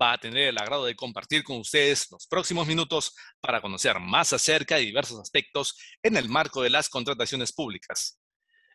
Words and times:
va 0.00 0.12
a 0.12 0.18
tener 0.18 0.48
el 0.48 0.58
agrado 0.58 0.84
de 0.84 0.94
compartir 0.94 1.42
con 1.42 1.58
ustedes 1.58 2.10
los 2.10 2.26
próximos 2.26 2.66
minutos 2.66 3.14
para 3.40 3.60
conocer 3.60 3.98
más 4.00 4.32
acerca 4.32 4.76
de 4.76 4.82
diversos 4.82 5.18
aspectos 5.20 5.76
en 6.02 6.16
el 6.16 6.28
marco 6.28 6.62
de 6.62 6.70
las 6.70 6.88
contrataciones 6.88 7.52
públicas. 7.52 8.18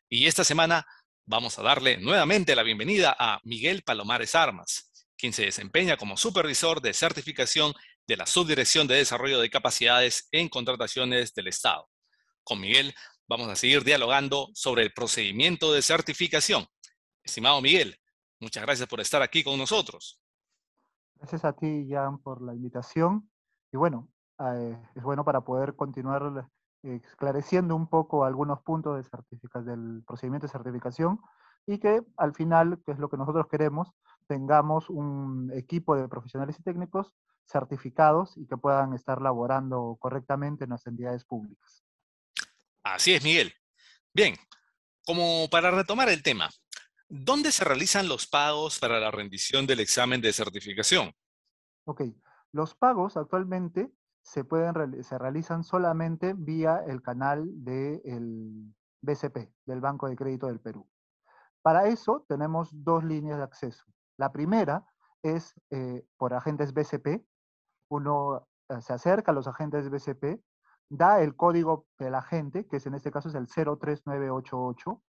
Y 0.10 0.26
esta 0.28 0.44
semana 0.44 0.86
vamos 1.26 1.58
a 1.58 1.64
darle 1.64 1.98
nuevamente 1.98 2.56
la 2.56 2.64
bienvenida 2.64 3.16
a 3.18 3.40
Miguel 3.44 3.84
Palomares 3.84 4.36
Armas, 4.36 4.92
quien 5.18 5.34
se 5.34 5.44
desempeña 5.44 5.98
como 5.98 6.18
supervisor 6.18 6.82
de 6.82 6.94
certificación 6.94 7.74
de 8.08 8.18
la 8.18 8.26
Subdirección 8.26 8.88
de 8.88 8.96
Desarrollo 8.96 9.40
de 9.40 9.50
Capacidades 9.50 10.28
en 10.32 10.50
Contrataciones 10.50 11.34
del 11.34 11.48
Estado. 11.48 11.88
Con 12.44 12.60
Miguel 12.60 12.94
vamos 13.28 13.48
a 13.48 13.56
seguir 13.56 13.84
dialogando 13.84 14.50
sobre 14.54 14.84
el 14.84 14.92
procedimiento 14.92 15.72
de 15.72 15.82
certificación. 15.82 16.68
Estimado 17.24 17.62
Miguel, 17.62 17.98
muchas 18.40 18.64
gracias 18.64 18.90
por 18.90 19.00
estar 19.00 19.22
aquí 19.22 19.44
con 19.44 19.58
nosotros. 19.58 20.21
Gracias 21.22 21.46
a 21.46 21.54
ti, 21.54 21.88
Jan, 21.88 22.18
por 22.18 22.42
la 22.42 22.56
invitación. 22.56 23.30
Y 23.72 23.78
bueno, 23.78 24.10
eh, 24.40 24.76
es 24.96 25.04
bueno 25.04 25.24
para 25.24 25.42
poder 25.42 25.76
continuar 25.76 26.48
esclareciendo 26.82 27.76
un 27.76 27.88
poco 27.88 28.26
algunos 28.26 28.60
puntos 28.64 29.08
de 29.08 29.62
del 29.64 30.04
procedimiento 30.06 30.48
de 30.48 30.52
certificación 30.52 31.22
y 31.68 31.78
que 31.78 32.02
al 32.18 32.34
final, 32.34 32.82
que 32.84 32.94
es 32.94 32.98
lo 32.98 33.08
que 33.08 33.18
nosotros 33.18 33.46
queremos, 33.52 33.92
tengamos 34.26 34.90
un 34.90 35.52
equipo 35.54 35.96
de 35.96 36.08
profesionales 36.08 36.58
y 36.60 36.64
técnicos 36.64 37.14
certificados 37.46 38.36
y 38.36 38.48
que 38.48 38.58
puedan 38.58 38.94
estar 38.94 39.22
laborando 39.22 39.98
correctamente 40.00 40.64
en 40.64 40.72
las 40.72 40.88
entidades 40.88 41.24
públicas. 41.24 41.84
Así 42.82 43.14
es, 43.14 43.24
Miguel. 43.24 43.54
Bien, 44.12 44.34
como 45.06 45.48
para 45.52 45.70
retomar 45.70 46.10
el 46.10 46.24
tema, 46.24 46.50
¿Dónde 47.14 47.52
se 47.52 47.66
realizan 47.66 48.08
los 48.08 48.26
pagos 48.26 48.80
para 48.80 48.98
la 48.98 49.12
rendición 49.12 49.68
del 49.68 49.82
examen 49.82 50.22
de 50.22 50.32
certificación? 50.32 51.12
Ok, 51.84 52.04
los 52.54 52.74
pagos 52.74 53.18
actualmente 53.18 53.92
se, 54.24 54.44
realizan 55.20 55.66
solamente 55.66 56.34
vía 56.34 56.82
el 56.88 57.02
canal 57.02 57.44
del 57.66 58.74
BCP, 59.02 59.52
del 59.66 59.82
Banco 59.82 60.08
de 60.08 60.16
Crédito 60.16 60.48
del 60.48 60.62
Perú. 60.62 60.88
Para 61.62 61.88
eso 61.88 62.26
tenemos 62.30 62.70
dos 62.72 63.04
líneas 63.04 63.40
de 63.40 63.44
acceso. 63.44 63.84
La 64.16 64.32
primera 64.32 64.86
es 65.22 65.54
eh, 65.70 66.06
por 66.16 66.34
agentes 66.34 66.74
BCP. 66.74 67.26
Uno 67.90 68.48
eh, 68.70 68.82
se 68.82 68.94
acerca 68.94 69.34
a 69.34 69.36
los 69.36 69.50
agentes 69.50 69.90
BCP, 69.90 70.42
da 70.88 71.22
el 71.22 71.36
código 71.36 71.88
del 72.00 72.16
agente, 72.16 72.66
que 72.68 72.78
es 72.78 72.86
en 72.86 72.94
este 72.94 73.12
caso 73.12 73.28
es 73.28 73.36
el 73.36 73.48
03988, 73.48 75.04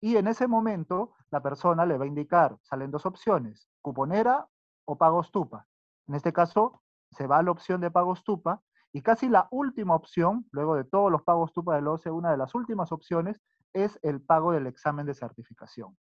y 0.00 0.16
en 0.16 0.28
ese 0.28 0.46
momento, 0.46 1.14
la 1.30 1.42
persona 1.42 1.86
le 1.86 1.98
va 1.98 2.04
a 2.04 2.08
indicar, 2.08 2.58
salen 2.62 2.90
dos 2.90 3.06
opciones, 3.06 3.68
cuponera 3.80 4.46
o 4.84 4.96
pagos 4.98 5.30
tupa. 5.30 5.66
En 6.06 6.14
este 6.14 6.32
caso, 6.32 6.82
se 7.10 7.26
va 7.26 7.38
a 7.38 7.42
la 7.42 7.50
opción 7.50 7.80
de 7.80 7.90
pagos 7.90 8.22
tupa 8.22 8.62
y 8.92 9.02
casi 9.02 9.28
la 9.28 9.48
última 9.50 9.94
opción, 9.94 10.46
luego 10.52 10.76
de 10.76 10.84
todos 10.84 11.10
los 11.10 11.22
pagos 11.22 11.52
tupa 11.52 11.76
del 11.76 11.88
OCE, 11.88 12.10
una 12.10 12.30
de 12.30 12.36
las 12.36 12.54
últimas 12.54 12.92
opciones 12.92 13.40
es 13.72 13.98
el 14.02 14.20
pago 14.20 14.52
del 14.52 14.66
examen 14.66 15.06
de 15.06 15.14
certificación, 15.14 15.96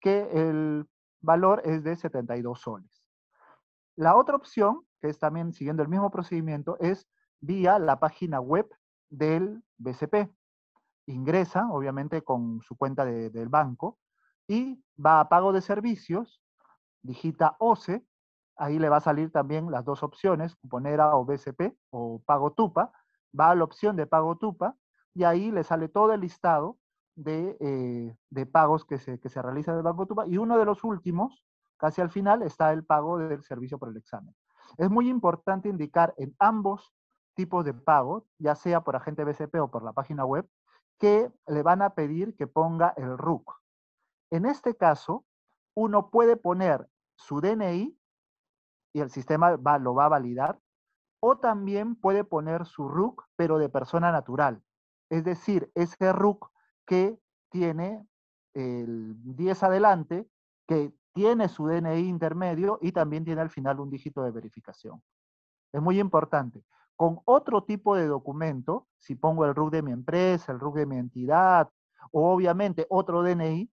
que 0.00 0.28
el 0.32 0.88
valor 1.20 1.62
es 1.64 1.84
de 1.84 1.96
72 1.96 2.60
soles. 2.60 3.04
La 3.96 4.16
otra 4.16 4.36
opción, 4.36 4.86
que 5.00 5.08
es 5.08 5.18
también 5.18 5.52
siguiendo 5.52 5.82
el 5.82 5.88
mismo 5.88 6.10
procedimiento, 6.10 6.76
es 6.80 7.06
vía 7.40 7.78
la 7.78 8.00
página 8.00 8.40
web 8.40 8.68
del 9.10 9.62
BCP 9.78 10.32
ingresa, 11.06 11.68
obviamente, 11.70 12.22
con 12.22 12.60
su 12.62 12.76
cuenta 12.76 13.04
del 13.04 13.48
banco 13.48 13.98
y 14.46 14.82
va 15.04 15.20
a 15.20 15.28
pago 15.28 15.52
de 15.52 15.60
servicios, 15.60 16.42
digita 17.02 17.56
OCE, 17.58 18.04
ahí 18.56 18.78
le 18.78 18.88
va 18.88 18.98
a 18.98 19.00
salir 19.00 19.30
también 19.32 19.70
las 19.70 19.84
dos 19.84 20.02
opciones, 20.02 20.56
cuponera 20.56 21.16
o 21.16 21.24
BCP 21.24 21.76
o 21.90 22.22
pago 22.24 22.52
TUPA, 22.52 22.92
va 23.38 23.50
a 23.50 23.54
la 23.54 23.64
opción 23.64 23.96
de 23.96 24.06
pago 24.06 24.36
TUPA 24.36 24.76
y 25.14 25.24
ahí 25.24 25.50
le 25.50 25.64
sale 25.64 25.88
todo 25.88 26.12
el 26.12 26.20
listado 26.20 26.78
de, 27.14 27.56
eh, 27.60 28.46
pagos 28.46 28.84
que 28.84 28.98
se, 28.98 29.20
que 29.20 29.28
se 29.28 29.42
realiza 29.42 29.74
del 29.74 29.82
Banco 29.82 30.06
TUPA 30.06 30.26
y 30.26 30.38
uno 30.38 30.58
de 30.58 30.64
los 30.64 30.84
últimos, 30.84 31.44
casi 31.76 32.00
al 32.00 32.10
final, 32.10 32.42
está 32.42 32.72
el 32.72 32.84
pago 32.84 33.18
del 33.18 33.42
servicio 33.42 33.78
por 33.78 33.88
el 33.88 33.96
examen. 33.96 34.34
Es 34.78 34.90
muy 34.90 35.08
importante 35.08 35.68
indicar 35.68 36.14
en 36.16 36.34
ambos 36.38 36.92
tipos 37.34 37.64
de 37.64 37.74
pago, 37.74 38.26
ya 38.38 38.54
sea 38.54 38.82
por 38.82 38.96
agente 38.96 39.24
BCP 39.24 39.56
o 39.56 39.70
por 39.70 39.82
la 39.82 39.92
página 39.92 40.24
web, 40.24 40.48
que 40.98 41.30
le 41.46 41.62
van 41.62 41.82
a 41.82 41.94
pedir 41.94 42.36
que 42.36 42.46
ponga 42.46 42.94
el 42.96 43.18
RUC. 43.18 43.52
En 44.30 44.46
este 44.46 44.76
caso, 44.76 45.24
uno 45.74 46.10
puede 46.10 46.36
poner 46.36 46.88
su 47.16 47.40
DNI 47.40 47.98
y 48.94 49.00
el 49.00 49.10
sistema 49.10 49.56
lo 49.78 49.94
va 49.94 50.04
a 50.04 50.08
validar, 50.08 50.60
o 51.20 51.38
también 51.38 51.94
puede 51.96 52.24
poner 52.24 52.66
su 52.66 52.88
RUC, 52.88 53.24
pero 53.36 53.58
de 53.58 53.68
persona 53.68 54.12
natural. 54.12 54.62
Es 55.10 55.24
decir, 55.24 55.70
ese 55.74 56.12
RUC 56.12 56.50
que 56.84 57.18
tiene 57.50 58.06
el 58.54 59.14
10 59.36 59.62
adelante, 59.62 60.28
que 60.66 60.92
tiene 61.12 61.48
su 61.48 61.66
DNI 61.66 62.08
intermedio 62.08 62.78
y 62.80 62.92
también 62.92 63.24
tiene 63.24 63.40
al 63.40 63.50
final 63.50 63.80
un 63.80 63.90
dígito 63.90 64.22
de 64.22 64.30
verificación. 64.30 65.02
Es 65.72 65.80
muy 65.80 66.00
importante 66.00 66.64
con 67.02 67.18
otro 67.24 67.64
tipo 67.64 67.96
de 67.96 68.06
documento, 68.06 68.86
si 68.96 69.16
pongo 69.16 69.44
el 69.44 69.56
RUC 69.56 69.72
de 69.72 69.82
mi 69.82 69.90
empresa, 69.90 70.52
el 70.52 70.60
RUC 70.60 70.76
de 70.76 70.86
mi 70.86 70.98
entidad, 70.98 71.68
o 72.12 72.32
obviamente 72.32 72.86
otro 72.90 73.24
DNI, 73.24 73.68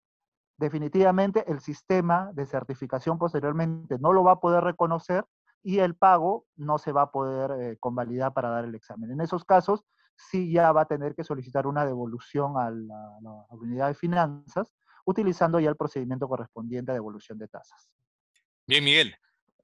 definitivamente 0.59 1.51
el 1.51 1.61
sistema 1.61 2.33
de 2.35 2.45
certificación 2.45 3.17
posteriormente 3.17 3.99
no 3.99 4.13
lo 4.13 4.25
va 4.25 4.33
a 4.33 4.41
poder 4.41 4.63
reconocer 4.63 5.25
y 5.63 5.79
el 5.79 5.95
pago 5.95 6.45
no 6.57 6.77
se 6.77 6.93
va 6.93 7.01
a 7.01 7.11
poder 7.13 7.51
eh, 7.63 7.79
convalidar 7.81 8.35
para 8.35 8.51
dar 8.51 8.67
el 8.67 8.75
examen. 8.75 9.11
En 9.11 9.23
esos 9.23 9.47
casos, 9.47 9.87
sí 10.15 10.53
ya 10.53 10.71
va 10.73 10.83
a 10.83 10.87
tener 10.87 11.15
que 11.15 11.25
solicitar 11.25 11.67
una 11.67 11.87
devolución 11.87 12.59
a 12.59 12.71
la, 12.71 13.17
a 13.17 13.21
la 13.23 13.47
unidad 13.53 13.89
de 13.89 13.95
finanzas, 13.95 14.71
utilizando 15.07 15.59
ya 15.61 15.71
el 15.71 15.77
procedimiento 15.77 16.29
correspondiente 16.29 16.91
a 16.91 16.95
devolución 16.95 17.39
de 17.39 17.49
tasas. 17.49 17.89
Bien, 18.67 18.85
Miguel. 18.85 19.15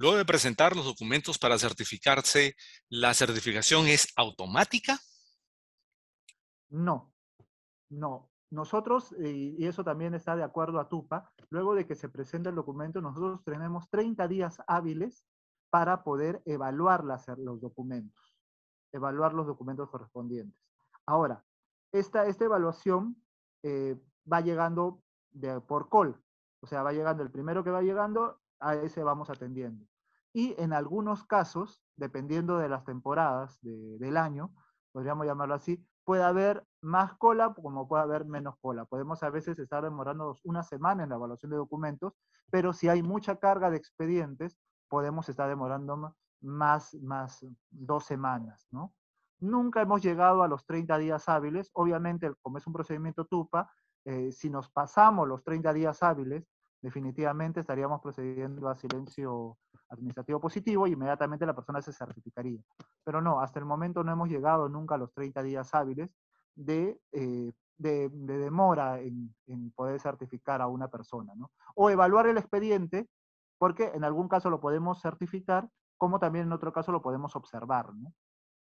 Luego 0.00 0.16
de 0.16 0.25
presentar 0.25 0.75
los 0.75 0.87
documentos 0.87 1.38
para 1.38 1.59
certificarse, 1.59 2.56
¿la 2.88 3.12
certificación 3.12 3.87
es 3.87 4.09
automática? 4.16 4.99
No, 6.71 7.12
no. 7.91 8.31
Nosotros, 8.50 9.15
y 9.22 9.62
eso 9.66 9.84
también 9.84 10.15
está 10.15 10.37
de 10.37 10.43
acuerdo 10.43 10.81
a 10.81 10.89
TUPA, 10.89 11.31
luego 11.50 11.75
de 11.75 11.87
que 11.87 11.94
se 11.94 12.09
presente 12.09 12.49
el 12.49 12.55
documento, 12.55 13.03
nosotros 13.03 13.44
tenemos 13.44 13.91
30 13.91 14.27
días 14.27 14.56
hábiles 14.66 15.27
para 15.69 16.03
poder 16.03 16.41
evaluar 16.47 17.05
los 17.05 17.60
documentos, 17.60 18.34
evaluar 18.93 19.34
los 19.34 19.47
documentos 19.47 19.91
correspondientes. 19.91 20.59
Ahora, 21.05 21.44
esta, 21.93 22.27
esta 22.27 22.47
evaluación 22.47 23.22
eh, 23.62 24.00
va 24.33 24.41
llegando 24.41 25.03
de, 25.31 25.60
por 25.60 25.91
call, 25.91 26.19
o 26.62 26.66
sea, 26.66 26.83
va 26.83 26.94
llegando 26.94 27.22
el 27.22 27.31
primero 27.31 27.62
que 27.62 27.71
va 27.71 27.83
llegando, 27.83 28.41
a 28.60 28.75
ese 28.77 29.03
vamos 29.03 29.31
atendiendo. 29.31 29.90
Y 30.32 30.54
en 30.58 30.72
algunos 30.72 31.24
casos, 31.24 31.82
dependiendo 31.96 32.58
de 32.58 32.68
las 32.68 32.84
temporadas 32.84 33.58
del 33.62 34.16
año, 34.16 34.54
podríamos 34.92 35.26
llamarlo 35.26 35.54
así, 35.54 35.84
puede 36.04 36.22
haber 36.22 36.65
más 36.80 37.15
cola 37.15 37.53
como 37.54 37.86
puede 37.88 38.03
haber 38.03 38.24
menos 38.24 38.56
cola. 38.60 38.84
Podemos 38.84 39.22
a 39.22 39.30
veces 39.30 39.59
estar 39.59 39.82
demorando 39.82 40.36
una 40.44 40.62
semana 40.62 41.03
en 41.03 41.10
la 41.10 41.16
evaluación 41.16 41.50
de 41.50 41.56
documentos, 41.56 42.15
pero 42.50 42.72
si 42.72 42.88
hay 42.88 43.03
mucha 43.03 43.36
carga 43.36 43.71
de 43.71 43.77
expedientes, 43.77 44.59
podemos 44.88 45.28
estar 45.28 45.48
demorando 45.48 46.15
más, 46.41 46.94
más 46.94 47.47
dos 47.71 48.04
semanas, 48.04 48.66
¿no? 48.71 48.92
Nunca 49.38 49.80
hemos 49.80 50.03
llegado 50.03 50.42
a 50.42 50.48
los 50.48 50.66
30 50.66 50.98
días 50.98 51.28
hábiles. 51.28 51.71
Obviamente, 51.72 52.30
como 52.42 52.59
es 52.59 52.66
un 52.66 52.74
procedimiento 52.74 53.24
TUPA, 53.24 53.72
eh, 54.04 54.33
si 54.33 54.50
nos 54.50 54.68
pasamos 54.68 55.26
los 55.26 55.42
30 55.42 55.72
días 55.72 56.03
hábiles, 56.03 56.47
definitivamente 56.83 57.60
estaríamos 57.60 58.00
procediendo 58.00 58.68
a 58.68 58.76
silencio 58.76 59.59
administrativo 59.91 60.41
positivo 60.41 60.87
y 60.87 60.92
inmediatamente 60.92 61.47
la 61.47 61.54
persona 61.54 61.83
se 61.83 61.92
certificaría. 61.92 62.60
Pero 63.04 63.21
no, 63.21 63.41
hasta 63.41 63.59
el 63.59 63.65
momento 63.65 64.03
no 64.03 64.13
hemos 64.13 64.28
llegado 64.28 64.69
nunca 64.69 64.95
a 64.95 64.98
los 64.98 65.13
30 65.13 65.42
días 65.42 65.75
hábiles 65.75 66.10
de, 66.54 67.01
eh, 67.13 67.53
de, 67.78 68.09
demora 68.09 69.01
en, 69.01 69.34
en, 69.47 69.71
poder 69.72 70.01
certificar 70.01 70.60
a 70.63 70.69
una 70.69 70.89
persona. 70.89 71.34
¿no? 71.34 71.51
O 71.75 71.91
evaluar 71.91 72.27
el 72.27 72.39
expediente, 72.39 73.09
porque 73.59 73.91
en 73.95 74.04
algún 74.04 74.28
caso 74.28 74.51
lo 74.51 74.60
podemos 74.60 75.01
certificar, 75.01 75.69
como 75.97 76.19
también 76.19 76.47
en 76.47 76.53
otro 76.53 76.72
caso 76.72 76.93
lo 76.93 77.03
podemos 77.03 77.36
observar. 77.36 77.93
¿no? 77.95 78.13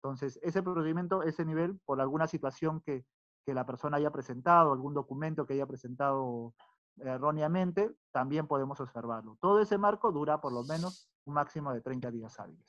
Entonces, 0.02 0.38
ese 0.42 0.62
procedimiento, 0.62 1.22
ese 1.22 1.44
nivel, 1.44 1.80
por 1.84 2.00
alguna 2.00 2.26
situación 2.26 2.80
que, 2.80 3.04
que 3.44 3.54
la 3.54 3.66
persona 3.66 3.96
haya 3.96 4.10
presentado, 4.10 4.72
algún 4.72 4.94
documento 4.94 5.46
que 5.46 5.54
haya 5.54 5.66
presentado 5.66 6.54
erróneamente, 6.98 7.90
también 8.12 8.46
podemos 8.46 8.80
observarlo. 8.80 9.36
Todo 9.40 9.60
ese 9.60 9.78
marco 9.78 10.12
dura 10.12 10.40
por 10.40 10.52
lo 10.52 10.62
menos 10.64 11.08
un 11.24 11.34
máximo 11.34 11.72
de 11.72 11.80
30 11.80 12.10
días 12.10 12.38
hábiles. 12.38 12.64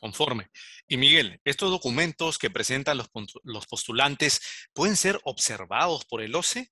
Conforme. 0.00 0.50
Y 0.88 0.96
Miguel, 0.96 1.40
¿estos 1.44 1.70
documentos 1.70 2.38
que 2.38 2.50
presentan 2.50 2.96
los, 2.96 3.10
los 3.44 3.66
postulantes 3.66 4.70
pueden 4.72 4.96
ser 4.96 5.20
observados 5.24 6.06
por 6.06 6.22
el 6.22 6.34
OCE? 6.34 6.70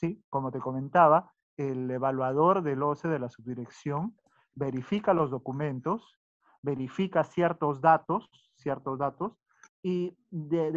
Sí, 0.00 0.24
como 0.30 0.50
te 0.50 0.58
comentaba, 0.58 1.34
el 1.58 1.90
evaluador 1.90 2.62
del 2.62 2.82
OCE 2.82 3.08
de 3.08 3.18
la 3.18 3.28
subdirección 3.28 4.16
verifica 4.54 5.12
los 5.12 5.30
documentos, 5.30 6.16
verifica 6.62 7.24
ciertos 7.24 7.80
datos, 7.80 8.30
ciertos 8.56 8.98
datos, 8.98 9.32
y 9.82 10.16
de, 10.30 10.72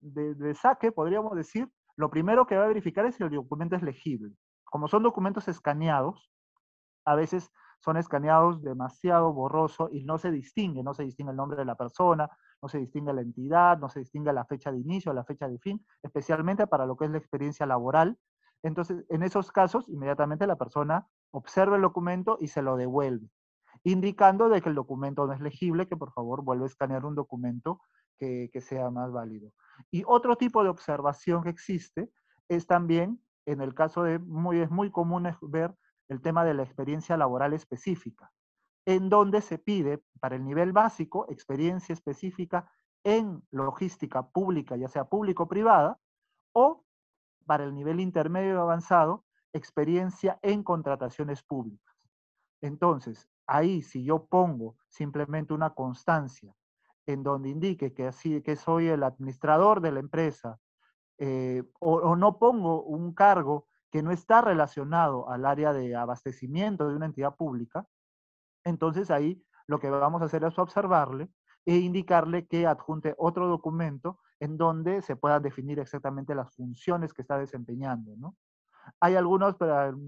de, 0.00 0.34
de, 0.34 0.54
saque, 0.54 0.92
podríamos 0.92 1.34
decir, 1.36 1.68
lo 1.96 2.10
primero 2.10 2.46
que 2.46 2.56
va 2.56 2.64
a 2.64 2.68
verificar 2.68 3.06
es 3.06 3.16
si 3.16 3.22
el 3.22 3.30
documento 3.30 3.76
es 3.76 3.82
legible. 3.82 4.34
Como 4.66 4.88
son 4.88 5.02
documentos 5.02 5.48
escaneados, 5.48 6.30
a 7.04 7.14
veces 7.14 7.50
son 7.80 7.96
escaneados 7.96 8.62
demasiado 8.62 9.32
borroso 9.32 9.88
y 9.92 10.04
no 10.04 10.18
se 10.18 10.30
distingue, 10.30 10.82
no 10.82 10.94
se 10.94 11.04
distingue 11.04 11.30
el 11.30 11.36
nombre 11.36 11.56
de 11.56 11.64
la 11.64 11.76
persona, 11.76 12.28
no 12.60 12.68
se 12.68 12.78
distingue 12.78 13.12
la 13.12 13.20
entidad, 13.20 13.78
no 13.78 13.88
se 13.88 14.00
distingue 14.00 14.32
la 14.32 14.44
fecha 14.44 14.72
de 14.72 14.78
inicio, 14.78 15.12
la 15.12 15.24
fecha 15.24 15.48
de 15.48 15.58
fin, 15.58 15.84
especialmente 16.02 16.66
para 16.66 16.86
lo 16.86 16.96
que 16.96 17.04
es 17.04 17.10
la 17.10 17.18
experiencia 17.18 17.66
laboral. 17.66 18.18
Entonces, 18.62 19.04
en 19.08 19.22
esos 19.22 19.52
casos, 19.52 19.88
inmediatamente 19.88 20.46
la 20.46 20.56
persona 20.56 21.06
observa 21.30 21.76
el 21.76 21.82
documento 21.82 22.38
y 22.40 22.48
se 22.48 22.62
lo 22.62 22.76
devuelve, 22.76 23.28
indicando 23.84 24.48
de 24.48 24.62
que 24.62 24.70
el 24.70 24.74
documento 24.74 25.26
no 25.26 25.32
es 25.32 25.40
legible, 25.40 25.86
que 25.86 25.96
por 25.96 26.12
favor 26.12 26.42
vuelva 26.42 26.64
a 26.64 26.68
escanear 26.68 27.04
un 27.04 27.14
documento 27.14 27.80
que, 28.18 28.48
que 28.52 28.60
sea 28.60 28.90
más 28.90 29.12
válido. 29.12 29.52
Y 29.90 30.02
otro 30.06 30.36
tipo 30.36 30.62
de 30.64 30.70
observación 30.70 31.42
que 31.42 31.50
existe 31.50 32.10
es 32.48 32.66
también, 32.66 33.20
en 33.46 33.60
el 33.60 33.74
caso 33.74 34.02
de, 34.02 34.18
muy, 34.18 34.60
es 34.60 34.70
muy 34.70 34.90
común 34.90 35.28
ver 35.42 35.74
el 36.08 36.20
tema 36.20 36.44
de 36.44 36.54
la 36.54 36.62
experiencia 36.62 37.16
laboral 37.16 37.52
específica, 37.52 38.30
en 38.84 39.08
donde 39.08 39.40
se 39.40 39.58
pide 39.58 40.02
para 40.20 40.36
el 40.36 40.44
nivel 40.44 40.72
básico 40.72 41.26
experiencia 41.30 41.92
específica 41.92 42.70
en 43.04 43.42
logística 43.50 44.28
pública, 44.28 44.76
ya 44.76 44.88
sea 44.88 45.04
público-privada, 45.04 45.98
o 46.52 46.84
para 47.46 47.64
el 47.64 47.74
nivel 47.74 48.00
intermedio 48.00 48.60
avanzado, 48.60 49.24
experiencia 49.52 50.38
en 50.42 50.62
contrataciones 50.62 51.42
públicas. 51.42 51.94
Entonces, 52.60 53.28
ahí 53.46 53.82
si 53.82 54.04
yo 54.04 54.26
pongo 54.26 54.76
simplemente 54.88 55.54
una 55.54 55.70
constancia 55.70 56.54
en 57.06 57.22
donde 57.22 57.50
indique 57.50 57.94
que, 57.94 58.08
así, 58.08 58.42
que 58.42 58.56
soy 58.56 58.88
el 58.88 59.04
administrador 59.04 59.80
de 59.80 59.92
la 59.92 60.00
empresa, 60.00 60.58
eh, 61.18 61.62
o, 61.80 62.16
no 62.16 62.38
pongo 62.38 62.82
un 62.82 63.14
cargo 63.14 63.66
que 63.90 64.02
no 64.02 64.10
está 64.10 64.42
relacionado 64.42 65.30
al 65.30 65.46
área 65.46 65.72
de 65.72 65.96
abastecimiento 65.96 66.88
de 66.88 66.96
una 66.96 67.06
entidad 67.06 67.34
pública, 67.34 67.86
entonces 68.64 69.10
ahí 69.10 69.42
lo 69.66 69.78
que 69.80 69.90
vamos 69.90 70.22
a 70.22 70.26
hacer 70.26 70.44
es 70.44 70.58
observarle 70.58 71.30
e 71.64 71.76
indicarle 71.76 72.46
que 72.46 72.66
adjunte 72.66 73.14
otro 73.18 73.48
documento 73.48 74.20
en 74.40 74.56
donde 74.56 75.02
se 75.02 75.16
puedan 75.16 75.42
definir 75.42 75.78
exactamente 75.78 76.34
las 76.34 76.54
funciones 76.54 77.12
que 77.12 77.22
está 77.22 77.38
desempeñando. 77.38 78.14
¿no? 78.16 78.36
Hay 79.00 79.16
algunos, 79.16 79.56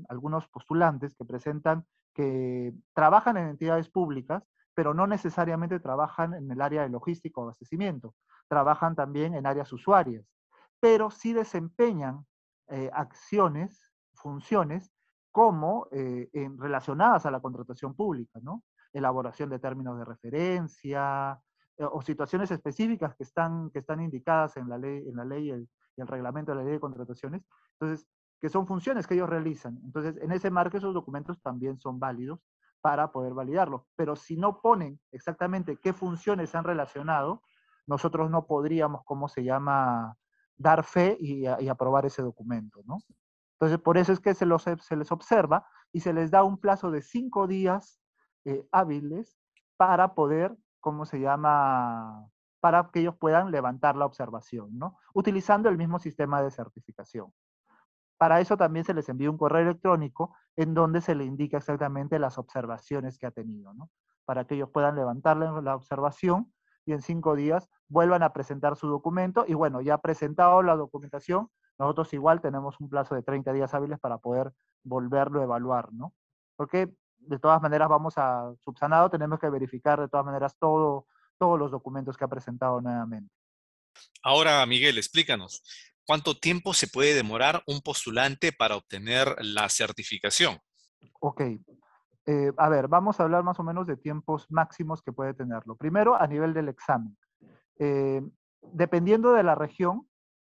algunos 0.08 0.48
postulantes 0.48 1.14
que 1.14 1.24
presentan 1.24 1.86
que 2.14 2.74
trabajan 2.94 3.36
en 3.36 3.48
entidades 3.48 3.88
públicas, 3.88 4.42
pero 4.74 4.92
no 4.92 5.06
necesariamente 5.06 5.80
trabajan 5.80 6.34
en 6.34 6.50
el 6.50 6.60
área 6.60 6.82
de 6.82 6.88
logística 6.88 7.40
o 7.40 7.44
abastecimiento, 7.44 8.14
trabajan 8.48 8.94
también 8.94 9.34
en 9.34 9.46
áreas 9.46 9.72
usuarias, 9.72 10.24
pero 10.80 11.10
sí 11.10 11.32
desempeñan 11.32 12.26
eh, 12.68 12.90
acciones, 12.92 13.92
funciones, 14.14 14.92
como 15.30 15.88
eh, 15.92 16.28
en, 16.32 16.58
relacionadas 16.58 17.26
a 17.26 17.30
la 17.30 17.40
contratación 17.40 17.94
pública, 17.94 18.40
¿no? 18.42 18.64
Elaboración 18.92 19.50
de 19.50 19.58
términos 19.58 19.98
de 19.98 20.04
referencia 20.04 21.38
eh, 21.76 21.84
o 21.84 22.02
situaciones 22.02 22.50
específicas 22.50 23.14
que 23.14 23.24
están, 23.24 23.70
que 23.70 23.80
están 23.80 24.00
indicadas 24.00 24.56
en 24.56 24.68
la 24.68 24.78
ley, 24.78 25.06
en 25.06 25.16
la 25.16 25.24
ley 25.24 25.46
y 25.46 25.50
el, 25.50 25.68
el 25.96 26.06
reglamento 26.06 26.52
de 26.52 26.58
la 26.58 26.64
ley 26.64 26.72
de 26.72 26.80
contrataciones. 26.80 27.42
Entonces, 27.78 28.06
que 28.40 28.48
son 28.48 28.66
funciones 28.66 29.06
que 29.06 29.14
ellos 29.14 29.28
realizan. 29.28 29.78
Entonces, 29.84 30.16
en 30.22 30.32
ese 30.32 30.50
marco 30.50 30.76
esos 30.76 30.94
documentos 30.94 31.40
también 31.42 31.78
son 31.78 31.98
válidos 31.98 32.40
para 32.80 33.10
poder 33.10 33.34
validarlo. 33.34 33.86
Pero 33.96 34.16
si 34.16 34.36
no 34.36 34.60
ponen 34.60 35.00
exactamente 35.12 35.76
qué 35.76 35.92
funciones 35.92 36.54
han 36.54 36.64
relacionado, 36.64 37.42
nosotros 37.86 38.30
no 38.30 38.46
podríamos, 38.46 39.02
¿cómo 39.04 39.28
se 39.28 39.42
llama?, 39.42 40.16
dar 40.58 40.84
fe 40.84 41.16
y, 41.20 41.46
aprobar 41.46 42.04
ese 42.04 42.22
documento, 42.22 42.82
¿no? 42.84 42.98
Entonces, 43.54 43.78
por 43.78 43.96
eso 43.96 44.12
es 44.12 44.20
que 44.20 44.34
se, 44.34 44.46
les 44.46 45.12
observa 45.12 45.66
y 45.92 46.00
se 46.00 46.12
les 46.12 46.30
da 46.30 46.44
un 46.44 46.58
plazo 46.58 46.90
de 46.90 47.02
cinco 47.02 47.46
días 47.46 48.00
eh, 48.44 48.66
hábiles 48.72 49.38
para 49.76 50.14
poder, 50.14 50.56
¿cómo 50.80 51.06
se 51.06 51.20
llama?, 51.20 52.28
para 52.60 52.90
que 52.92 53.00
ellos 53.00 53.16
puedan 53.16 53.50
levantar 53.52 53.96
la 53.96 54.04
observación, 54.04 54.76
¿no? 54.78 54.98
Utilizando 55.14 55.68
el 55.68 55.78
mismo 55.78 56.00
sistema 56.00 56.42
de 56.42 56.50
certificación. 56.50 57.32
Para 58.18 58.40
eso 58.40 58.56
también 58.56 58.84
se 58.84 58.94
les 58.94 59.08
envía 59.08 59.30
un 59.30 59.38
correo 59.38 59.62
electrónico 59.62 60.34
en 60.56 60.74
donde 60.74 61.00
se 61.00 61.14
le 61.14 61.24
indica 61.24 61.58
exactamente 61.58 62.18
las 62.18 62.36
observaciones 62.36 63.16
que 63.16 63.26
ha 63.26 63.30
tenido, 63.30 63.74
¿no? 63.74 63.90
Para 64.24 64.44
que 64.44 64.56
ellos 64.56 64.70
puedan 64.70 64.96
levantar 64.96 65.36
la 65.36 65.76
observación 65.76 66.52
y 66.88 66.92
en 66.92 67.02
cinco 67.02 67.36
días 67.36 67.68
vuelvan 67.88 68.22
a 68.22 68.32
presentar 68.32 68.74
su 68.74 68.88
documento. 68.88 69.44
Y 69.46 69.52
bueno, 69.52 69.82
ya 69.82 69.98
presentado 69.98 70.62
la 70.62 70.74
documentación, 70.74 71.50
nosotros 71.78 72.10
igual 72.14 72.40
tenemos 72.40 72.80
un 72.80 72.88
plazo 72.88 73.14
de 73.14 73.22
30 73.22 73.52
días 73.52 73.74
hábiles 73.74 74.00
para 74.00 74.16
poder 74.16 74.52
volverlo 74.84 75.40
a 75.40 75.44
evaluar, 75.44 75.92
¿no? 75.92 76.14
Porque 76.56 76.90
de 77.18 77.38
todas 77.38 77.60
maneras 77.60 77.90
vamos 77.90 78.14
a 78.16 78.54
subsanado, 78.64 79.10
tenemos 79.10 79.38
que 79.38 79.50
verificar 79.50 80.00
de 80.00 80.08
todas 80.08 80.24
maneras 80.24 80.56
todo, 80.58 81.06
todos 81.36 81.58
los 81.58 81.70
documentos 81.70 82.16
que 82.16 82.24
ha 82.24 82.28
presentado 82.28 82.80
nuevamente. 82.80 83.34
Ahora, 84.22 84.64
Miguel, 84.64 84.96
explícanos, 84.96 85.62
¿cuánto 86.06 86.38
tiempo 86.38 86.72
se 86.72 86.88
puede 86.88 87.12
demorar 87.12 87.62
un 87.66 87.82
postulante 87.82 88.50
para 88.50 88.76
obtener 88.76 89.36
la 89.40 89.68
certificación? 89.68 90.58
Ok, 91.20 91.42
eh, 92.30 92.52
a 92.58 92.68
ver, 92.68 92.88
vamos 92.88 93.18
a 93.18 93.22
hablar 93.22 93.42
más 93.42 93.58
o 93.58 93.62
menos 93.62 93.86
de 93.86 93.96
tiempos 93.96 94.50
máximos 94.50 95.00
que 95.00 95.14
puede 95.14 95.32
tenerlo. 95.32 95.76
Primero, 95.76 96.14
a 96.14 96.26
nivel 96.26 96.52
del 96.52 96.68
examen. 96.68 97.16
Eh, 97.78 98.20
dependiendo 98.60 99.32
de 99.32 99.42
la 99.42 99.54
región, 99.54 100.06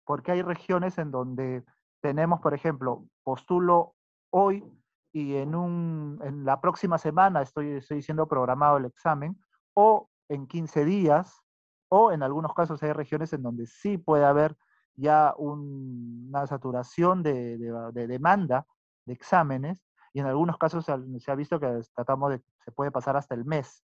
porque 0.06 0.31
hay 0.31 0.42
regiones 0.42 0.97
en 0.99 1.11
donde 1.11 1.66
tenemos, 1.99 2.40
por 2.40 2.54
ejemplo, 2.54 3.04
postulo 3.23 3.94
hoy 4.30 4.64
y 5.11 5.35
en, 5.35 5.54
un, 5.54 6.21
en 6.23 6.45
la 6.45 6.61
próxima 6.61 6.97
semana 6.97 7.42
estoy, 7.42 7.71
estoy 7.71 8.02
siendo 8.02 8.26
programado 8.26 8.78
el 8.78 8.85
examen, 8.85 9.38
o 9.73 10.09
en 10.30 10.47
15 10.47 10.85
días, 10.85 11.42
o 11.90 12.14
en 12.14 12.23
algunos 12.23 12.54
casos 12.54 12.81
hay 12.83 12.94
regiones 12.94 13.33
en 13.33 13.44
donde 13.44 13.68
sí 13.68 13.97
puede 13.97 14.23
haber 14.23 14.56
ya 14.95 15.33
una 15.38 16.47
saturación 16.47 17.21
de, 17.21 17.57
de 17.57 18.07
demanda 18.07 18.66
de 19.06 19.11
exámenes, 19.11 19.85
y 20.16 20.22
en 20.22 20.28
algunos 20.28 20.57
casos 20.57 20.86
se 20.86 21.31
ha 21.31 21.36
visto 21.36 21.60
que 21.60 21.81
tratamos 21.94 22.30
de, 22.30 22.42
se 22.64 22.72
puede 22.72 22.90
pasar 22.90 23.18
hasta 23.18 23.36
el 23.36 23.44
mes. 23.44 23.84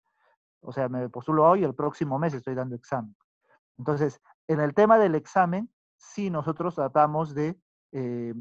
O 0.62 0.72
sea, 0.72 0.88
me 0.88 1.10
postulo 1.10 1.46
hoy 1.46 1.60
y 1.60 1.64
el 1.64 1.74
próximo 1.74 2.18
mes 2.18 2.32
estoy 2.32 2.54
dando 2.54 2.74
examen. 2.74 3.14
Entonces, 3.76 4.22
en 4.48 4.58
el 4.60 4.72
tema 4.72 4.96
del 4.96 5.16
examen, 5.16 5.70
sí 5.98 6.30
nosotros 6.30 6.76
tratamos 6.76 7.34
de, 7.34 7.60
eh, 7.92 8.32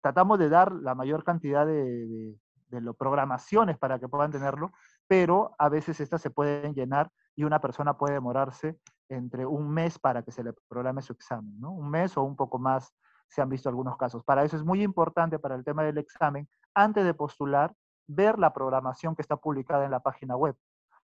tratamos 0.00 0.38
de 0.38 0.48
dar 0.48 0.72
la 0.72 0.94
mayor 0.94 1.22
cantidad 1.22 1.66
de, 1.66 2.38
de, 2.68 2.94
programaciones 2.94 3.76
para 3.76 3.98
que 3.98 4.08
puedan 4.08 4.30
tenerlo, 4.30 4.72
pero 5.06 5.54
a 5.58 5.68
veces 5.68 6.00
estas 6.00 6.22
se 6.22 6.30
pueden 6.30 6.72
llenar 6.72 7.12
y 7.36 7.44
una 7.44 7.60
persona 7.60 7.98
puede 7.98 8.14
demorarse 8.14 8.78
entre 9.10 9.44
un 9.44 9.68
mes 9.68 9.98
para 9.98 10.22
que 10.22 10.32
se 10.32 10.42
le 10.42 10.54
programe 10.70 11.02
su 11.02 11.12
examen, 11.12 11.60
¿no? 11.60 11.70
Un 11.70 11.90
mes 11.90 12.16
o 12.16 12.22
un 12.22 12.34
poco 12.34 12.58
más 12.58 12.94
se 13.30 13.40
han 13.40 13.48
visto 13.48 13.68
algunos 13.68 13.96
casos. 13.96 14.24
Para 14.24 14.44
eso 14.44 14.56
es 14.56 14.64
muy 14.64 14.82
importante 14.82 15.38
para 15.38 15.54
el 15.54 15.64
tema 15.64 15.84
del 15.84 15.98
examen, 15.98 16.48
antes 16.74 17.04
de 17.04 17.14
postular, 17.14 17.74
ver 18.06 18.38
la 18.38 18.52
programación 18.52 19.14
que 19.14 19.22
está 19.22 19.36
publicada 19.36 19.84
en 19.84 19.92
la 19.92 20.00
página 20.00 20.36
web, 20.36 20.56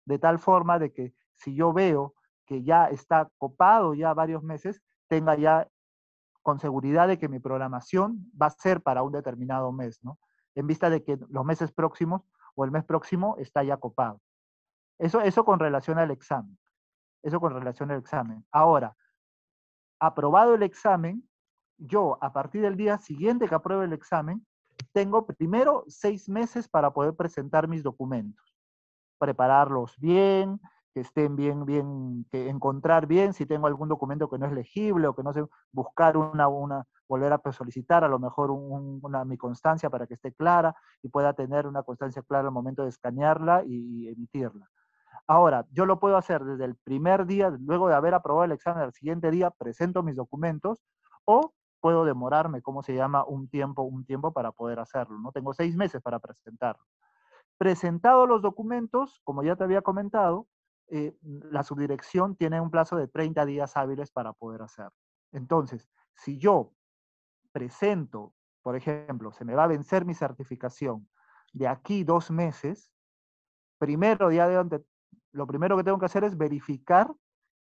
de 0.04 0.18
tal 0.18 0.38
forma 0.38 0.78
de 0.78 0.92
que 0.92 1.14
si 1.34 1.54
yo 1.54 1.72
veo 1.72 2.14
que 2.44 2.62
ya 2.64 2.86
está 2.86 3.30
copado 3.38 3.94
ya 3.94 4.12
varios 4.12 4.42
meses, 4.42 4.82
tenga 5.08 5.36
ya 5.36 5.68
con 6.42 6.58
seguridad 6.58 7.08
de 7.08 7.18
que 7.18 7.28
mi 7.28 7.38
programación 7.38 8.30
va 8.40 8.46
a 8.46 8.50
ser 8.50 8.82
para 8.82 9.02
un 9.02 9.12
determinado 9.12 9.72
mes, 9.72 10.02
¿no? 10.02 10.18
En 10.54 10.66
vista 10.66 10.90
de 10.90 11.02
que 11.02 11.18
los 11.28 11.44
meses 11.44 11.72
próximos 11.72 12.22
o 12.54 12.64
el 12.64 12.70
mes 12.70 12.84
próximo 12.84 13.36
está 13.38 13.62
ya 13.62 13.76
copado. 13.76 14.20
Eso, 14.98 15.20
eso 15.20 15.44
con 15.44 15.58
relación 15.58 15.98
al 15.98 16.10
examen. 16.10 16.58
Eso 17.22 17.40
con 17.40 17.52
relación 17.52 17.90
al 17.90 17.98
examen. 17.98 18.44
Ahora, 18.50 18.96
aprobado 20.00 20.54
el 20.54 20.62
examen, 20.62 21.28
yo 21.78 22.18
a 22.20 22.32
partir 22.32 22.62
del 22.62 22.76
día 22.76 22.98
siguiente 22.98 23.48
que 23.48 23.54
apruebe 23.54 23.84
el 23.84 23.92
examen, 23.92 24.46
tengo 24.92 25.26
primero 25.26 25.84
seis 25.88 26.28
meses 26.28 26.68
para 26.68 26.92
poder 26.92 27.14
presentar 27.14 27.68
mis 27.68 27.82
documentos, 27.82 28.54
prepararlos 29.18 29.96
bien, 29.98 30.60
que 30.94 31.00
estén 31.00 31.36
bien, 31.36 31.66
bien, 31.66 32.26
que 32.30 32.48
encontrar 32.48 33.06
bien 33.06 33.34
si 33.34 33.44
tengo 33.44 33.66
algún 33.66 33.88
documento 33.88 34.30
que 34.30 34.38
no 34.38 34.46
es 34.46 34.52
legible 34.52 35.06
o 35.06 35.14
que 35.14 35.22
no 35.22 35.32
sé, 35.32 35.44
buscar 35.70 36.16
una, 36.16 36.48
una 36.48 36.86
volver 37.08 37.32
a 37.32 37.52
solicitar 37.52 38.04
a 38.04 38.08
lo 38.08 38.18
mejor 38.18 38.50
una, 38.50 39.24
mi 39.24 39.36
constancia 39.36 39.90
para 39.90 40.06
que 40.06 40.14
esté 40.14 40.32
clara 40.32 40.74
y 41.02 41.08
pueda 41.08 41.32
tener 41.34 41.66
una 41.66 41.82
constancia 41.82 42.22
clara 42.22 42.48
al 42.48 42.54
momento 42.54 42.82
de 42.82 42.88
escanearla 42.88 43.62
y, 43.66 44.08
emitirla. 44.08 44.68
Ahora, 45.26 45.66
yo 45.70 45.86
lo 45.86 45.98
puedo 45.98 46.16
hacer 46.16 46.44
desde 46.44 46.64
el 46.64 46.76
primer 46.76 47.26
día, 47.26 47.50
luego 47.50 47.88
de 47.88 47.94
haber 47.94 48.14
aprobado 48.14 48.44
el 48.44 48.52
examen, 48.52 48.82
al 48.82 48.92
siguiente 48.92 49.30
día 49.30 49.50
presento 49.50 50.02
mis 50.02 50.16
documentos 50.16 50.84
o 51.24 51.52
puedo 51.86 52.04
demorarme, 52.04 52.62
¿cómo 52.62 52.82
se 52.82 52.96
llama? 52.96 53.24
Un 53.24 53.46
tiempo, 53.46 53.82
un 53.82 54.04
tiempo 54.04 54.32
para 54.32 54.50
poder 54.50 54.80
hacerlo, 54.80 55.20
¿no? 55.20 55.30
Tengo 55.30 55.54
seis 55.54 55.76
meses 55.76 56.02
para 56.02 56.18
presentarlo. 56.18 56.82
Presentados 57.58 58.28
los 58.28 58.42
documentos, 58.42 59.20
como 59.22 59.44
ya 59.44 59.54
te 59.54 59.62
había 59.62 59.82
comentado, 59.82 60.48
eh, 60.88 61.16
la 61.22 61.62
subdirección 61.62 62.34
tiene 62.34 62.60
un 62.60 62.72
plazo 62.72 62.96
de 62.96 63.06
30 63.06 63.46
días 63.46 63.76
hábiles 63.76 64.10
para 64.10 64.32
poder 64.32 64.62
hacerlo. 64.62 64.96
Entonces, 65.30 65.88
si 66.16 66.38
yo 66.38 66.72
presento, 67.52 68.34
por 68.62 68.74
ejemplo, 68.74 69.30
se 69.30 69.44
me 69.44 69.54
va 69.54 69.62
a 69.62 69.68
vencer 69.68 70.04
mi 70.04 70.14
certificación 70.14 71.08
de 71.52 71.68
aquí 71.68 72.02
dos 72.02 72.32
meses, 72.32 72.90
primero, 73.78 74.32
ya 74.32 74.48
de 74.48 74.84
lo 75.30 75.46
primero 75.46 75.76
que 75.76 75.84
tengo 75.84 76.00
que 76.00 76.06
hacer 76.06 76.24
es 76.24 76.36
verificar 76.36 77.14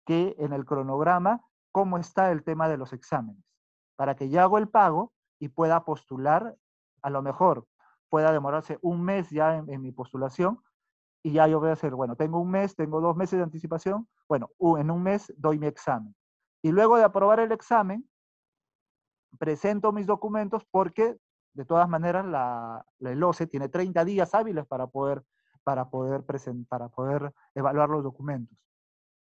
que 0.06 0.36
en 0.38 0.54
el 0.54 0.64
cronograma 0.64 1.42
cómo 1.72 1.98
está 1.98 2.32
el 2.32 2.44
tema 2.44 2.70
de 2.70 2.78
los 2.78 2.94
exámenes, 2.94 3.51
para 4.02 4.16
que 4.16 4.30
ya 4.30 4.42
hago 4.42 4.58
el 4.58 4.68
pago 4.68 5.14
y 5.38 5.50
pueda 5.50 5.86
postular, 5.86 6.58
a 7.04 7.10
lo 7.12 7.22
mejor 7.22 7.68
pueda 8.10 8.32
demorarse 8.32 8.80
un 8.82 9.04
mes 9.04 9.30
ya 9.30 9.58
en 9.58 9.80
mi 9.80 9.92
postulación, 9.92 10.60
y 11.22 11.34
ya 11.34 11.46
yo 11.46 11.60
voy 11.60 11.70
a 11.70 11.74
hacer, 11.74 11.94
bueno, 11.94 12.16
tengo 12.16 12.40
un 12.40 12.50
mes, 12.50 12.76
tengo 12.76 13.00
dos 13.00 13.16
meses 13.16 13.38
de 13.38 13.44
anticipación, 13.44 14.08
bueno, 14.28 14.50
en 14.80 14.90
un 14.90 15.04
mes 15.04 15.32
doy 15.38 15.60
mi 15.60 15.68
examen. 15.68 16.16
Y 16.64 16.72
luego 16.72 16.98
de 16.98 17.04
aprobar 17.04 17.42
el 17.42 17.52
examen, 17.52 18.10
presento 19.38 19.92
mis 19.92 20.08
documentos 20.08 20.66
porque 20.72 21.20
de 21.54 21.66
todas 21.66 21.88
maneras 21.88 22.26
la, 22.26 22.84
la 22.98 23.28
OCE 23.28 23.46
tiene 23.46 23.70
30 23.70 24.04
días 24.04 24.34
hábiles 24.34 24.66
para 24.66 24.88
poder, 24.88 25.24
para, 25.64 25.92
poder 25.92 26.24
para 26.68 26.90
poder 26.90 27.32
evaluar 27.54 27.88
los 27.90 28.04
documentos. 28.04 28.58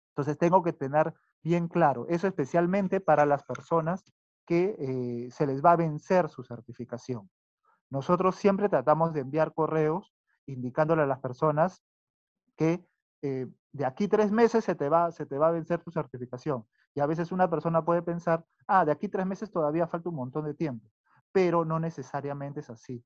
Entonces 0.08 0.36
tengo 0.36 0.64
que 0.64 0.72
tener 0.72 1.14
bien 1.44 1.68
claro, 1.68 2.06
eso 2.08 2.26
especialmente 2.26 3.00
para 3.00 3.26
las 3.26 3.44
personas 3.44 4.04
que 4.46 4.76
eh, 4.78 5.30
se 5.30 5.46
les 5.46 5.62
va 5.62 5.72
a 5.72 5.76
vencer 5.76 6.28
su 6.28 6.42
certificación. 6.42 7.28
Nosotros 7.90 8.36
siempre 8.36 8.68
tratamos 8.68 9.12
de 9.12 9.20
enviar 9.20 9.54
correos 9.54 10.14
indicándole 10.46 11.02
a 11.02 11.06
las 11.06 11.20
personas 11.20 11.82
que 12.56 12.86
eh, 13.22 13.46
de 13.72 13.84
aquí 13.84 14.08
tres 14.08 14.32
meses 14.32 14.64
se 14.64 14.74
te, 14.74 14.88
va, 14.88 15.10
se 15.12 15.26
te 15.26 15.38
va 15.38 15.48
a 15.48 15.52
vencer 15.52 15.82
tu 15.82 15.90
certificación. 15.90 16.66
Y 16.94 17.00
a 17.00 17.06
veces 17.06 17.30
una 17.30 17.50
persona 17.50 17.84
puede 17.84 18.02
pensar, 18.02 18.44
ah, 18.66 18.84
de 18.84 18.92
aquí 18.92 19.08
tres 19.08 19.26
meses 19.26 19.50
todavía 19.50 19.86
falta 19.86 20.08
un 20.08 20.14
montón 20.14 20.46
de 20.46 20.54
tiempo, 20.54 20.90
pero 21.30 21.64
no 21.64 21.78
necesariamente 21.78 22.60
es 22.60 22.70
así, 22.70 23.04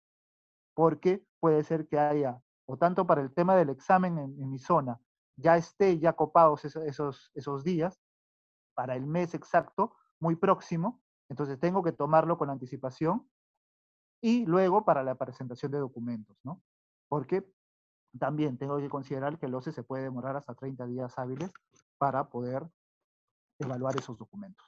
porque 0.75 1.25
puede 1.41 1.65
ser 1.65 1.89
que 1.89 1.99
haya, 1.99 2.41
o 2.67 2.77
tanto 2.77 3.07
para 3.07 3.21
el 3.21 3.35
tema 3.35 3.57
del 3.57 3.71
examen 3.71 4.19
en, 4.19 4.49
mi 4.49 4.59
zona, 4.59 5.01
ya 5.37 5.57
esté 5.57 5.99
ya 5.99 6.13
copados 6.13 6.65
esos, 6.65 6.85
esos, 6.85 7.33
esos 7.35 7.65
días, 7.65 8.01
para 8.75 8.95
el 8.95 9.07
mes 9.07 9.35
exacto, 9.35 9.97
muy 10.21 10.37
próximo, 10.37 11.03
entonces 11.31 11.59
tengo 11.59 11.83
que 11.83 11.93
tomarlo 11.93 12.37
con 12.37 12.51
anticipación 12.51 13.27
y 14.21 14.45
luego 14.45 14.85
para 14.85 15.03
la 15.03 15.15
presentación 15.15 15.73
de 15.73 15.79
documentos, 15.79 16.37
¿no? 16.45 16.63
porque 17.11 17.45
también 18.19 18.57
tengo 18.57 18.79
que 18.79 18.89
considerar 18.89 19.39
que 19.39 19.47
el 19.47 19.55
OCE 19.55 19.73
se 19.73 19.83
puede 19.83 20.05
demorar 20.05 20.37
hasta 20.37 20.55
30 20.55 20.87
días 20.87 21.19
hábiles 21.19 21.53
para 21.99 22.29
poder 22.29 22.63
evaluar 23.59 23.97
esos 23.99 24.17
documentos. 24.17 24.67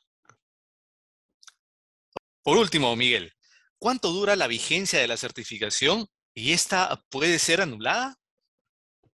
Por 2.42 2.58
último, 2.58 2.94
Miguel, 2.96 3.32
¿cuánto 3.78 4.12
dura 4.12 4.36
la 4.36 4.48
vigencia 4.48 4.98
de 4.98 5.08
la 5.08 5.16
certificación 5.16 6.06
y 6.34 6.52
esta 6.52 7.00
puede 7.10 7.38
ser 7.38 7.60
anulada? 7.60 8.16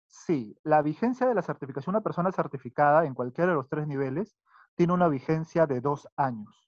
Sí, 0.07 0.57
la 0.63 0.83
vigencia 0.83 1.27
de 1.27 1.35
la 1.35 1.43
certificación, 1.43 1.95
una 1.95 2.03
persona 2.03 2.33
certificada 2.33 3.05
en 3.05 3.15
cualquiera 3.15 3.51
de 3.51 3.57
los 3.57 3.69
tres 3.69 3.87
niveles, 3.87 4.37
tiene 4.75 4.95
una 4.95 5.09
vigencia 5.09 5.67
de 5.67 5.81
dos 5.81 6.09
años. 6.17 6.68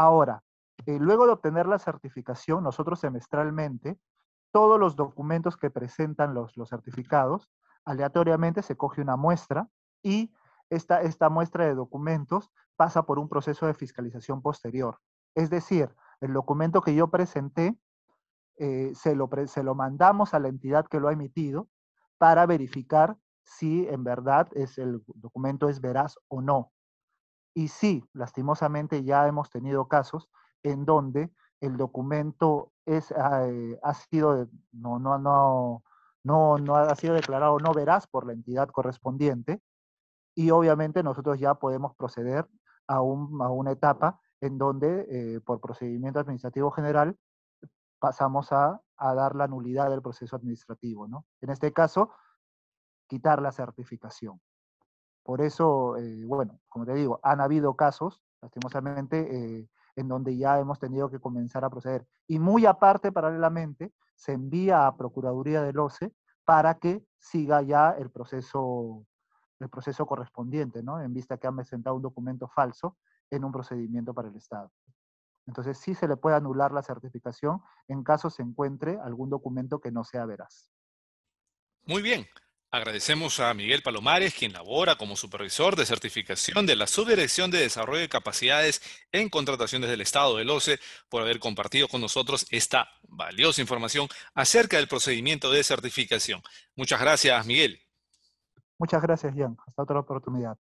Ahora, 0.00 0.42
eh, 0.86 0.98
luego 0.98 1.26
de 1.26 1.32
obtener 1.32 1.66
la 1.66 1.78
certificación, 1.78 2.64
nosotros 2.64 3.00
semestralmente 3.00 3.98
todos 4.50 4.80
los 4.80 4.96
documentos 4.96 5.58
que 5.58 5.68
presentan 5.68 6.32
los, 6.32 6.54
certificados, 6.70 7.50
aleatoriamente 7.84 8.62
se 8.62 8.78
coge 8.78 9.02
una 9.02 9.18
muestra 9.18 9.68
y 10.02 10.32
esta, 10.70 11.02
esta 11.02 11.28
muestra 11.28 11.66
de 11.66 11.74
documentos 11.74 12.50
pasa 12.76 13.02
por 13.02 13.18
un 13.18 13.28
proceso 13.28 13.66
de 13.66 13.74
fiscalización 13.74 14.40
posterior. 14.40 14.98
Es 15.34 15.50
decir, 15.50 15.94
el 16.22 16.32
documento 16.32 16.80
que 16.80 16.94
yo 16.94 17.10
presenté 17.10 17.78
eh, 18.56 18.92
se, 18.94 19.14
lo, 19.14 19.28
se 19.48 19.62
lo 19.62 19.74
mandamos 19.74 20.32
a 20.32 20.38
la 20.38 20.48
entidad 20.48 20.86
que 20.86 20.98
lo 20.98 21.08
ha 21.08 21.12
emitido 21.12 21.68
para 22.16 22.46
verificar 22.46 23.18
si 23.42 23.86
en 23.86 24.02
verdad 24.02 24.48
es 24.52 24.78
el 24.78 25.02
documento 25.08 25.68
es 25.68 25.82
veraz 25.82 26.16
o 26.28 26.40
no. 26.40 26.72
Y 27.54 27.68
sí, 27.68 28.04
lastimosamente 28.12 29.02
ya 29.04 29.26
hemos 29.26 29.50
tenido 29.50 29.88
casos 29.88 30.28
en 30.62 30.84
donde 30.84 31.32
el 31.60 31.76
documento 31.76 32.72
es, 32.86 33.12
ah, 33.12 33.46
eh, 33.46 33.78
ha 33.82 33.94
sido, 33.94 34.48
no, 34.72 34.98
no, 34.98 35.18
no, 35.18 35.82
no, 36.24 36.58
no 36.58 36.76
ha 36.76 36.94
sido 36.96 37.14
declarado 37.14 37.58
no 37.58 37.72
veraz 37.72 38.06
por 38.06 38.26
la 38.26 38.32
entidad 38.32 38.68
correspondiente 38.68 39.60
y 40.34 40.50
obviamente 40.50 41.02
nosotros 41.02 41.38
ya 41.38 41.54
podemos 41.54 41.94
proceder 41.96 42.46
a, 42.86 43.02
un, 43.02 43.40
a 43.42 43.50
una 43.50 43.72
etapa 43.72 44.20
en 44.40 44.58
donde 44.58 45.06
eh, 45.10 45.40
por 45.40 45.60
procedimiento 45.60 46.18
administrativo 46.20 46.70
general 46.70 47.16
pasamos 47.98 48.52
a, 48.52 48.80
a, 48.96 49.14
dar 49.14 49.36
la 49.36 49.46
nulidad 49.46 49.90
del 49.90 50.02
proceso 50.02 50.36
administrativo. 50.36 51.06
¿no? 51.06 51.26
En 51.40 51.50
este 51.50 51.72
caso, 51.72 52.10
quitar 53.06 53.42
la 53.42 53.52
certificación. 53.52 54.40
Por 55.22 55.40
eso, 55.40 55.96
eh, 55.96 56.24
bueno, 56.24 56.60
como 56.68 56.86
te 56.86 56.94
digo, 56.94 57.20
han 57.22 57.40
habido 57.40 57.74
casos, 57.74 58.22
lastimosamente, 58.40 59.68
en 59.96 60.08
donde 60.08 60.36
ya 60.36 60.58
hemos 60.58 60.78
tenido 60.78 61.10
que 61.10 61.20
comenzar 61.20 61.64
a 61.64 61.70
proceder. 61.70 62.06
Y 62.26 62.38
muy 62.38 62.66
aparte, 62.66 63.12
paralelamente, 63.12 63.92
se 64.14 64.32
envía 64.32 64.86
a 64.86 64.96
Procuraduría 64.96 65.62
del 65.62 65.78
OCE 65.78 66.12
para 66.44 66.78
que 66.78 67.04
siga 67.18 67.62
ya 67.62 67.90
el 67.90 68.10
proceso, 68.10 69.06
el 69.60 69.68
proceso 69.68 70.06
correspondiente, 70.06 70.82
¿no? 70.82 71.00
En 71.00 71.12
vista 71.14 71.38
que 71.38 71.46
han 71.46 71.56
presentado 71.56 71.96
un 71.96 72.02
documento 72.02 72.48
falso 72.48 72.96
en 73.30 73.44
un 73.44 73.52
procedimiento 73.52 74.12
para 74.12 74.28
el 74.28 74.36
Estado. 74.36 74.72
Entonces 75.46 75.78
sí 75.78 75.94
se 75.94 76.06
le 76.06 76.16
puede 76.16 76.36
anular 76.36 76.72
la 76.72 76.82
certificación 76.82 77.62
en 77.88 78.04
caso 78.04 78.30
se 78.30 78.42
encuentre 78.42 78.98
algún 79.02 79.30
documento 79.30 79.80
que 79.80 79.90
no 79.90 80.04
sea 80.04 80.26
veraz. 80.26 80.70
Muy 81.86 82.02
bien. 82.02 82.26
Agradecemos 82.72 83.40
a 83.40 83.52
Miguel 83.52 83.82
Palomares, 83.82 84.32
quien 84.32 84.52
labora 84.52 84.94
como 84.94 85.16
supervisor 85.16 85.74
de 85.74 85.84
certificación 85.84 86.66
de 86.66 86.76
la 86.76 86.86
Subdirección 86.86 87.50
de 87.50 87.58
Desarrollo 87.58 88.00
de 88.00 88.08
Capacidades 88.08 88.80
en 89.10 89.28
Contrataciones 89.28 89.90
del 89.90 90.00
Estado 90.00 90.36
del 90.36 90.50
OCE, 90.50 90.78
por 91.08 91.22
haber 91.22 91.40
compartido 91.40 91.88
con 91.88 92.00
nosotros 92.00 92.46
esta 92.50 92.88
valiosa 93.08 93.60
información 93.60 94.06
acerca 94.34 94.76
del 94.76 94.86
procedimiento 94.86 95.50
de 95.50 95.64
certificación. 95.64 96.42
Muchas 96.76 97.00
gracias, 97.00 97.44
Miguel. 97.44 97.80
Muchas 98.78 99.02
gracias, 99.02 99.34
Jan. 99.36 99.56
Hasta 99.66 99.82
otra 99.82 99.98
oportunidad. 99.98 100.56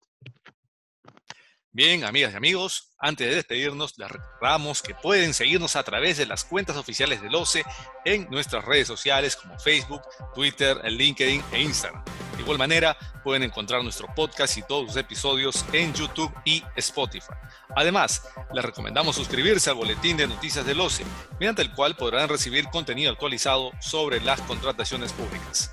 Bien, 1.72 2.04
amigas 2.04 2.34
y 2.34 2.36
amigos, 2.36 2.94
antes 2.98 3.30
de 3.30 3.36
despedirnos, 3.36 3.96
les 4.00 4.10
recordamos 4.10 4.82
que 4.82 4.96
pueden 4.96 5.36
seguirnos 5.36 5.76
a 5.76 5.84
través 5.84 6.18
de 6.18 6.26
las 6.26 6.44
cuentas 6.44 6.76
oficiales 6.76 7.22
del 7.22 7.36
OCE 7.36 7.64
en 8.06 8.28
nuestras 8.32 8.66
redes 8.66 8.88
sociales 8.88 9.36
como 9.36 9.60
Facebook, 9.60 10.02
Twitter, 10.34 10.82
LinkedIn 10.84 11.44
e 11.52 11.62
Instagram. 11.62 12.04
De 12.36 12.42
igual 12.42 12.58
manera, 12.58 12.98
pueden 13.24 13.44
encontrar 13.44 13.84
nuestro 13.84 14.08
podcast 14.16 14.58
y 14.58 14.64
todos 14.64 14.88
los 14.88 14.96
episodios 14.96 15.64
en 15.72 15.94
YouTube 15.94 16.34
y 16.44 16.64
Spotify. 16.76 17.34
Además, 17.76 18.28
les 18.52 18.66
recomendamos 18.66 19.16
suscribirse 19.16 19.70
al 19.70 19.76
boletín 19.76 20.18
de 20.18 20.26
noticias 20.26 20.66
del 20.66 20.80
OCE, 20.80 21.06
mediante 21.40 21.62
el 21.62 21.72
cual 21.74 21.96
podrán 21.96 22.30
recibir 22.30 22.66
contenido 22.70 23.12
actualizado 23.12 23.74
sobre 23.80 24.22
las 24.22 24.42
contrataciones 24.42 25.14
públicas. 25.14 25.72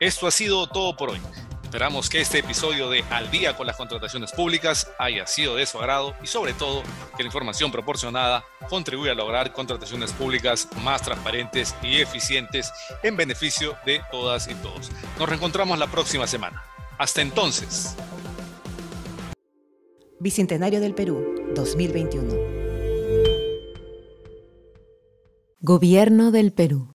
Esto 0.00 0.26
ha 0.26 0.32
sido 0.32 0.66
todo 0.66 0.96
por 0.96 1.10
hoy. 1.10 1.20
Esperamos 1.66 2.08
que 2.08 2.20
este 2.20 2.38
episodio 2.38 2.88
de 2.88 3.02
Al 3.10 3.28
día 3.32 3.56
con 3.56 3.66
las 3.66 3.76
contrataciones 3.76 4.30
públicas 4.30 4.88
haya 5.00 5.26
sido 5.26 5.56
de 5.56 5.66
su 5.66 5.78
agrado 5.78 6.14
y 6.22 6.28
sobre 6.28 6.52
todo 6.52 6.84
que 7.16 7.24
la 7.24 7.26
información 7.26 7.72
proporcionada 7.72 8.44
contribuya 8.68 9.12
a 9.12 9.14
lograr 9.16 9.52
contrataciones 9.52 10.12
públicas 10.12 10.68
más 10.84 11.02
transparentes 11.02 11.74
y 11.82 12.00
eficientes 12.00 12.72
en 13.02 13.16
beneficio 13.16 13.76
de 13.84 14.00
todas 14.12 14.48
y 14.48 14.54
todos. 14.54 14.92
Nos 15.18 15.28
reencontramos 15.28 15.76
la 15.76 15.88
próxima 15.88 16.28
semana. 16.28 16.62
Hasta 16.98 17.20
entonces. 17.20 17.96
Bicentenario 20.20 20.80
del 20.80 20.94
Perú, 20.94 21.50
2021. 21.52 22.32
Gobierno 25.58 26.30
del 26.30 26.52
Perú. 26.52 26.95